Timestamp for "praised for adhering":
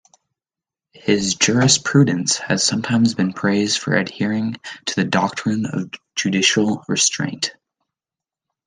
3.33-4.55